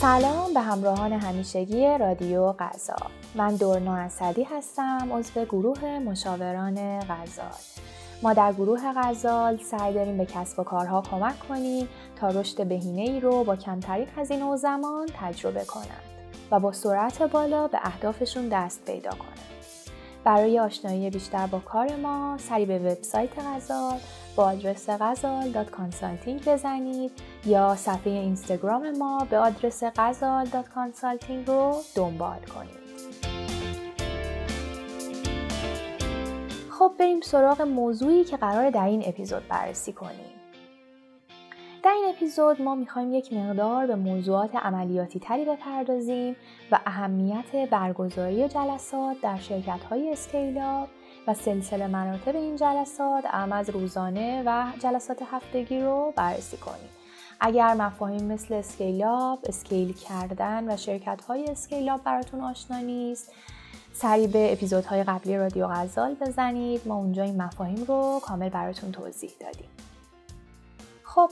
[0.00, 2.96] سلام به همراهان همیشگی رادیو غذا.
[3.34, 7.60] من دورنا اسدی هستم عضو گروه مشاوران غزال
[8.22, 13.02] ما در گروه غزال سعی داریم به کسب و کارها کمک کنیم تا رشد بهینه
[13.02, 16.02] ای رو با کمترین هزینه و زمان تجربه کنند
[16.50, 19.59] و با سرعت بالا به اهدافشون دست پیدا کنند.
[20.24, 23.98] برای آشنایی بیشتر با کار ما سری به وبسایت غزال
[24.36, 25.52] با آدرس غزال
[26.46, 27.12] بزنید
[27.46, 30.46] یا صفحه اینستاگرام ما به آدرس غزال
[31.46, 32.80] رو دنبال کنید.
[36.70, 40.39] خب بریم سراغ موضوعی که قرار در این اپیزود بررسی کنیم.
[41.82, 46.36] در این اپیزود ما می‌خوایم یک مقدار به موضوعات عملیاتی تری بپردازیم
[46.72, 50.88] و اهمیت برگزاری جلسات در شرکت های اسکیلاب
[51.26, 56.88] و سلسله مراتب این جلسات اهم از روزانه و جلسات هفتگی رو بررسی کنیم.
[57.40, 63.32] اگر مفاهیم مثل scale-up، scale کردن و شرکت های scale-up براتون آشنا نیست
[63.92, 69.30] سری به اپیزودهای قبلی رادیو غزال بزنید ما اونجا این مفاهیم رو کامل براتون توضیح
[69.40, 69.68] دادیم
[71.04, 71.30] خب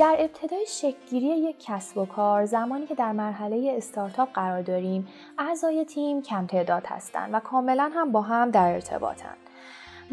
[0.00, 5.84] در ابتدای شکلگیری یک کسب و کار زمانی که در مرحله استارتاپ قرار داریم اعضای
[5.84, 9.36] تیم کم تعداد هستند و کاملا هم با هم در ارتباطن.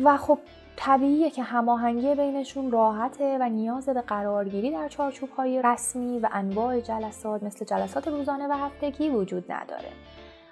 [0.03, 0.39] و خب
[0.75, 6.79] طبیعیه که هماهنگی بینشون راحته و نیاز به قرارگیری در چارچوب های رسمی و انواع
[6.79, 9.89] جلسات مثل جلسات روزانه و هفتگی وجود نداره.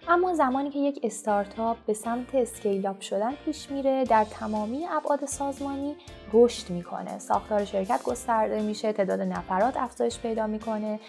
[0.07, 5.95] اما زمانی که یک استارتاپ به سمت اسکیل شدن پیش میره در تمامی ابعاد سازمانی
[6.33, 7.19] رشد می‌کنه.
[7.19, 10.99] ساختار شرکت گسترده میشه تعداد نفرات افزایش پیدا می‌کنه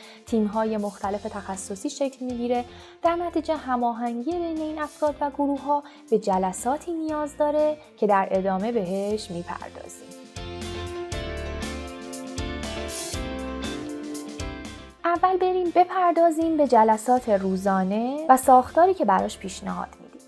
[0.54, 2.64] های مختلف تخصصی شکل می‌گیره.
[3.02, 8.28] در نتیجه هماهنگی بین این افراد و گروه ها به جلساتی نیاز داره که در
[8.30, 10.15] ادامه بهش می‌پردازیم.
[15.06, 20.20] اول بریم بپردازیم به جلسات روزانه و ساختاری که براش پیشنهاد میدیم.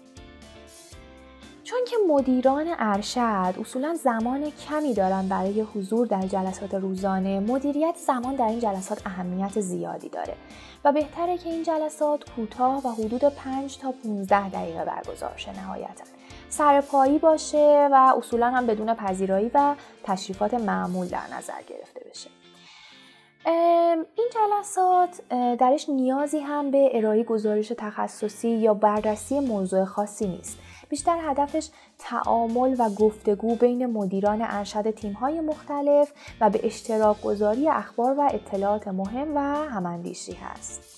[1.65, 8.37] چون که مدیران ارشد اصولا زمان کمی دارن برای حضور در جلسات روزانه مدیریت زمان
[8.37, 10.35] در این جلسات اهمیت زیادی داره
[10.85, 16.05] و بهتره که این جلسات کوتاه و حدود 5 تا 15 دقیقه برگزار شه نهایتا
[16.49, 19.75] سرپایی باشه و اصولا هم بدون پذیرایی و
[20.05, 22.38] تشریفات معمول در نظر گرفته بشه
[23.47, 25.21] این جلسات
[25.59, 30.59] درش نیازی هم به ارائه گزارش تخصصی یا بررسی موضوع خاصی نیست.
[30.89, 31.69] بیشتر هدفش
[31.99, 38.89] تعامل و گفتگو بین مدیران ارشد تیم‌های مختلف و به اشتراک گذاری اخبار و اطلاعات
[38.89, 40.98] مهم و هماندیشی هست.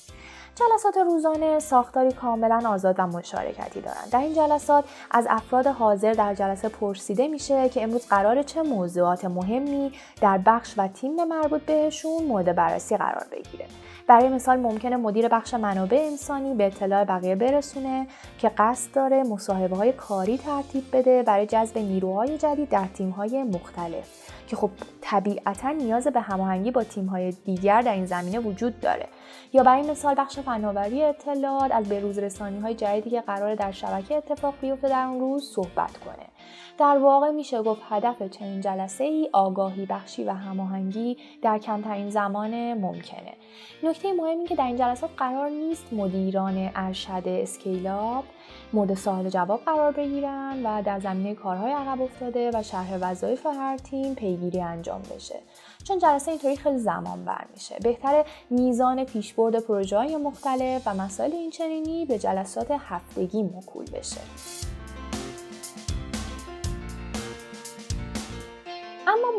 [0.61, 4.11] جلسات روزانه ساختاری کاملا آزاد و مشارکتی دارند.
[4.13, 9.25] در این جلسات از افراد حاضر در جلسه پرسیده میشه که امروز قرار چه موضوعات
[9.25, 13.67] مهمی در بخش و تیم مربوط بهشون مورد بررسی قرار بگیره.
[14.07, 18.07] برای مثال ممکنه مدیر بخش منابع انسانی به اطلاع بقیه برسونه
[18.39, 23.43] که قصد داره مصاحبه های کاری ترتیب بده برای جذب نیروهای جدید در تیم های
[23.43, 29.09] مختلف که خب طبیعتا نیاز به هماهنگی با تیم‌های دیگر در این زمینه وجود داره.
[29.53, 34.17] یا برای مثال بخش فناوری اطلاعات از بروز رسانی های جدیدی که قرار در شبکه
[34.17, 36.30] اتفاق بیفته در اون روز صحبت کنه.
[36.79, 42.75] در واقع میشه گفت هدف چنین جلسه ای آگاهی بخشی و هماهنگی در کمترین زمان
[42.75, 43.33] ممکنه.
[43.83, 48.25] نکته مهمی که در این جلسات قرار نیست مدیران ارشد اسکیلاب
[48.73, 53.77] مورد سوال جواب قرار بگیرن و در زمینه کارهای عقب افتاده و شرح وظایف هر
[53.77, 55.41] تیم پیگیری انجام بشه.
[55.85, 57.77] چون جلسه اینطوری خیلی زمان بر میشه.
[57.83, 64.21] بهتر میزان پیشبرد پروژه های مختلف و مسائل اینچنینی به جلسات هفتگی مکول بشه.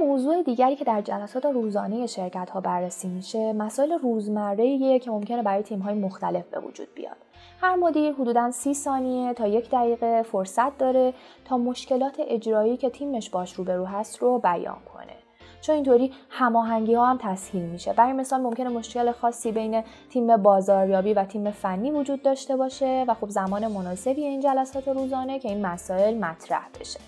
[0.01, 5.63] موضوع دیگری که در جلسات روزانه شرکت ها بررسی میشه مسائل روزمره که ممکنه برای
[5.63, 7.17] تیم های مختلف به وجود بیاد.
[7.61, 11.13] هر مدیر حدودا سی ثانیه تا یک دقیقه فرصت داره
[11.45, 15.13] تا مشکلات اجرایی که تیمش باش روبرو هست رو بیان کنه.
[15.61, 17.93] چون اینطوری هماهنگی ها هم تسهیل میشه.
[17.93, 23.13] برای مثال ممکنه مشکل خاصی بین تیم بازاریابی و تیم فنی وجود داشته باشه و
[23.13, 26.99] خب زمان مناسبی این جلسات روزانه که این مسائل مطرح بشه.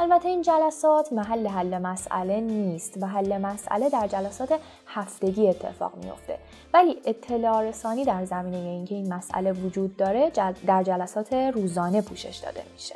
[0.00, 6.38] البته این جلسات محل حل مسئله نیست و حل مسئله در جلسات هفتگی اتفاق میفته
[6.74, 10.30] ولی اطلاع رسانی در زمینه اینکه این مسئله وجود داره
[10.66, 12.94] در جلسات روزانه پوشش داده میشه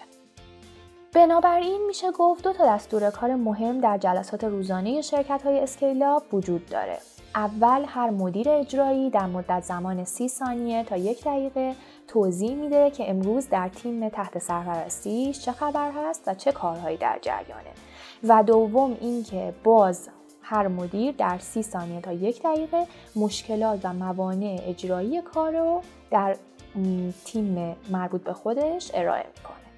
[1.14, 6.66] بنابراین میشه گفت دو تا دستور کار مهم در جلسات روزانه شرکت های اسکیلاب وجود
[6.66, 6.98] داره.
[7.34, 11.74] اول هر مدیر اجرایی در مدت زمان سی ثانیه تا یک دقیقه
[12.08, 17.18] توضیح میده که امروز در تیم تحت سرپرستیش چه خبر هست و چه کارهایی در
[17.22, 17.70] جریانه.
[18.24, 20.08] و دوم اینکه باز
[20.42, 22.86] هر مدیر در سی ثانیه تا یک دقیقه
[23.16, 26.36] مشکلات و موانع اجرایی کار رو در
[27.24, 29.71] تیم مربوط به خودش ارائه می‌کنه.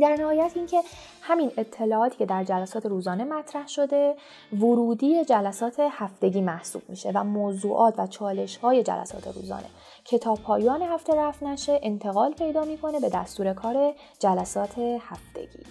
[0.00, 0.82] در نهایت اینکه
[1.22, 4.14] همین اطلاعاتی که در جلسات روزانه مطرح شده
[4.52, 9.66] ورودی جلسات هفتگی محسوب میشه و موضوعات و چالش های جلسات روزانه
[10.04, 15.64] که تا پایان هفته رفت نشه انتقال پیدا می‌کنه به دستور کار جلسات هفتگی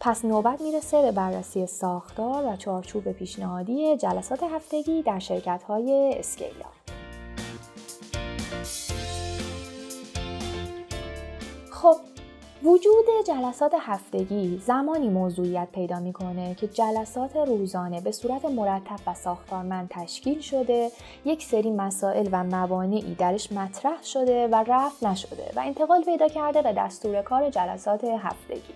[0.00, 6.81] پس نوبت می‌رسه به بررسی ساختار و چارچوب پیشنهادی جلسات هفتگی در شرکت های اسکیلا.
[12.64, 19.88] وجود جلسات هفتگی زمانی موضوعیت پیدا می‌کنه که جلسات روزانه به صورت مرتب و ساختارمند
[19.90, 20.90] تشکیل شده
[21.24, 26.62] یک سری مسائل و موانعی درش مطرح شده و رفت نشده و انتقال پیدا کرده
[26.62, 28.74] به دستور کار جلسات هفتگی.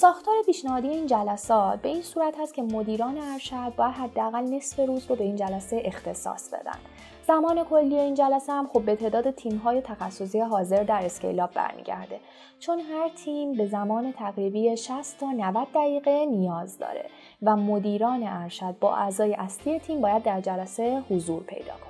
[0.00, 5.06] ساختار پیشنهادی این جلسات به این صورت هست که مدیران ارشد باید حداقل نصف روز
[5.10, 6.78] رو به این جلسه اختصاص بدن
[7.26, 12.20] زمان کلی این جلسه هم خب به تعداد تیم‌های تخصصی حاضر در اسکیلاب برمیگرده
[12.58, 17.10] چون هر تیم به زمان تقریبی 60 تا 90 دقیقه نیاز داره
[17.42, 21.87] و مدیران ارشد با اعضای اصلی تیم باید در جلسه حضور پیدا کنند.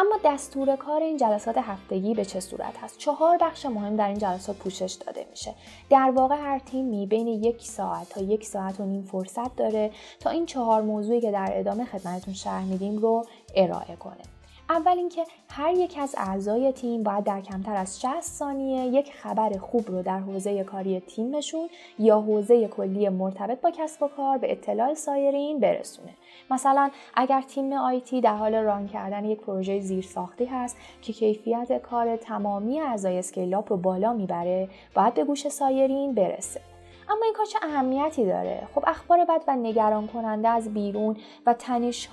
[0.00, 4.18] اما دستور کار این جلسات هفتگی به چه صورت هست؟ چهار بخش مهم در این
[4.18, 5.54] جلسات پوشش داده میشه.
[5.90, 9.90] در واقع هر تیمی بین یک ساعت تا یک ساعت و نیم فرصت داره
[10.20, 14.37] تا این چهار موضوعی که در ادامه خدمتتون شرح میدیم رو ارائه کنه.
[14.70, 19.58] اول اینکه هر یک از اعضای تیم باید در کمتر از 60 ثانیه یک خبر
[19.58, 21.68] خوب رو در حوزه کاری تیمشون
[21.98, 26.14] یا حوزه کلی مرتبط با کسب و کار به اطلاع سایرین برسونه.
[26.50, 32.16] مثلا اگر تیم IT در حال run کردن یک پروژه زیرساختی هست که کیفیت کار
[32.16, 36.60] تمامی اعضای scale-up رو بالا می‌بره باید به گوش سایرین برسه.
[37.10, 41.16] اما این کار چه اهمیتی داره؟ خب اخبار بد و نگران کننده از بیرون
[41.46, 41.54] و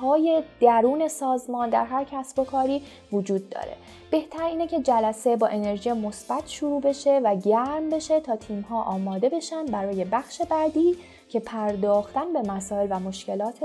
[0.02, 2.82] های درون سازمان در هر کسب و کاری
[3.12, 3.78] وجود داره.
[4.12, 8.84] بهتر اینه که جلسه با انرژی مثبت شروع بشه و گرم بشه تا تیم ها
[8.84, 10.98] آماده بشن برای بخش بعدی
[11.30, 13.60] که پرداختن به مسائل و مشکلات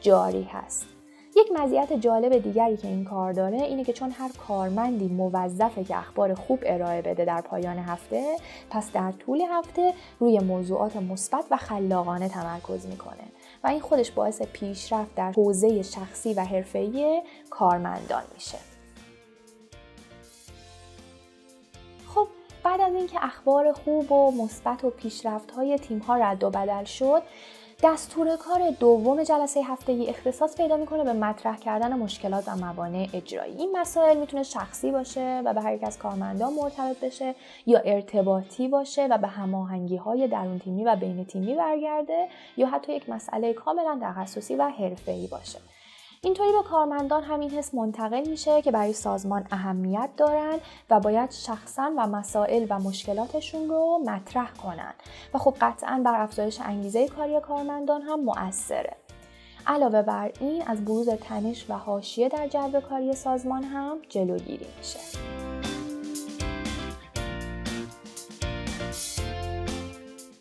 [0.00, 0.99] جاری هست.
[1.36, 5.96] یک مزیت جالب دیگری که این کار داره اینه که چون هر کارمندی موظفه که
[5.96, 8.36] اخبار خوب ارائه بده در پایان هفته
[8.70, 13.24] پس در طول هفته روی موضوعات مثبت و خلاقانه تمرکز می‌کنه
[13.64, 18.58] و این خودش باعث پیشرفت در حوزه شخصی و حرفه‌ای کارمندان میشه.
[22.14, 22.28] خب
[22.64, 26.84] بعد از اینکه اخبار خوب و مثبت و پیشرفت های تیم ها رد و بدل
[26.84, 27.22] شد
[27.82, 33.56] دستور کار دوم جلسه هفتگی اختصاص پیدا می‌کنه به مطرح کردن مشکلات و موانع اجرایی.
[33.56, 37.34] این مسائل می‌تونه شخصی باشه و به هر یک از کارمندان مرتبط بشه
[37.66, 42.92] یا ارتباطی باشه و به هماهنگی های درون تیمی و بین تیمی برگرده یا حتی
[42.92, 45.58] یک مسئله کاملا تخصصی و حرفه‌ای باشه.
[46.22, 50.58] اینطوری به کارمندان همین حس منتقل میشه که برای سازمان اهمیت دارن
[50.90, 54.94] و باید شخصا و مسائل و مشکلاتشون رو مطرح کنن.
[55.34, 58.96] و خب قطعا بر افزایش انگیزه کاری کارمندان هم مؤثره.
[59.66, 64.98] علاوه بر این از بروز تنش و حاشیه در جو کاری سازمان هم جلوگیری میشه.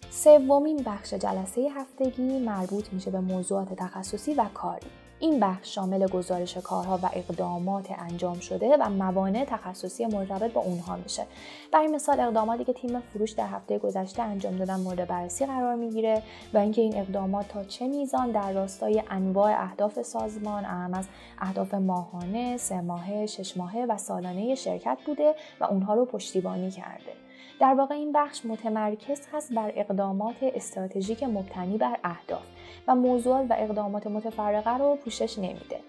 [0.09, 4.87] سومین بخش جلسه هفتگی مربوط میشه به موضوعات تخصصی و کاری.
[5.19, 10.95] این بخش شامل گزارش کارها و اقدامات انجام شده و موانع تخصصی مرتبط با اونها
[10.95, 11.25] میشه
[11.71, 16.23] برای مثال اقداماتی که تیم فروش در هفته گذشته انجام دادن مورد بررسی قرار می‌گیره
[16.53, 21.07] و اینکه این اقدامات تا چه میزان در راستای انواع اهداف سازمان اهم از
[21.39, 27.28] اهداف ماهانه، سه ماهه، شش ماهه و سالانه شرکت بوده و اونها رو پشتیبانی کرده.
[27.59, 32.43] در واقع این بخش متمرکز هست بر اقدامات استراتژیک مبتنی بر اهداف
[32.87, 35.79] و موضوعات و اقدامات متفرقه رو پوشش نمیده.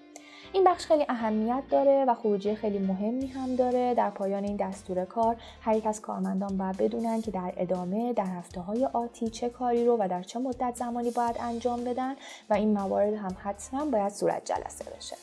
[0.52, 3.94] این بخش خیلی اهمیت داره و خروجی خیلی مهمی هم داره.
[3.94, 8.26] در پایان این دستور کار هر یک از کارمندان باید بدونن که در ادامه در
[8.26, 12.14] هفته های آتی چه کاری رو و در چه مدت زمانی باید انجام بدن
[12.50, 15.16] و این موارد هم حتما باید صورت جلسه بشه.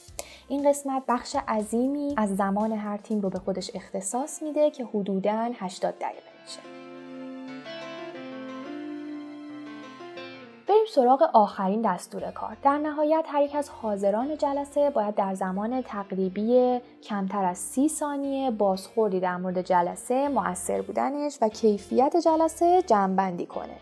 [0.47, 5.49] این قسمت بخش عظیمی از زمان هر تیم رو به خودش اختصاص میده که حدوداً
[5.53, 6.26] 80 دقیقه.
[6.47, 6.59] میشه
[10.67, 12.57] بریم سراغ آخرین دستور کار.
[12.63, 18.51] در نهایت هر یک از حاضران جلسه باید در زمان تقریبی کمتر از سی ثانیه
[18.51, 23.77] بازخوردی در مورد جلسه مؤثر بودنش و کیفیت جلسه جمعبندی کنه.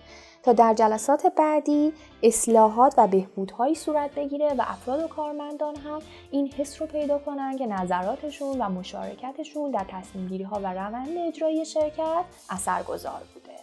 [0.45, 5.99] تا در جلسات بعدی اصلاحات و بهبودهایی صورت بگیره و افراد و کارمندان هم
[6.31, 11.65] این حس رو پیدا کنن که نظراتشون و مشارکتشون در تصمیم ها و روند اجرایی
[11.65, 13.55] شرکت اثرگذار بوده.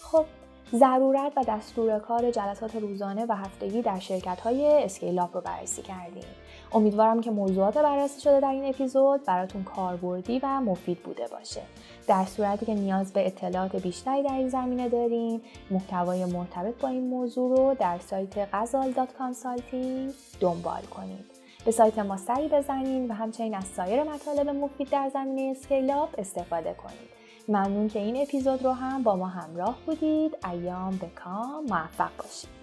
[0.00, 0.24] خب
[0.72, 6.24] ضرورت و دستور کار جلسات روزانه و هفتگی در شرکت های scale-up رو بررسی کردیم.
[6.72, 11.62] امیدوارم که موضوعات بررسی شده در این اپیزود براتون کاربردی و مفید بوده باشه.
[12.06, 15.40] در صورتی که نیاز به اطلاعات بیشتری در این زمینه دارین،
[15.70, 18.94] محتوای مرتبط با این موضوع رو در سایت غزال
[20.40, 21.24] دنبال کنید.
[21.64, 26.74] به سایت ما سری بزنید و همچنین از سایر مطالب مفید در زمینه scale-up استفاده
[26.74, 27.12] کنید.
[27.48, 32.61] ممنون که این اپیزود رو هم با ما همراه بودید ایام به کام موفق باشید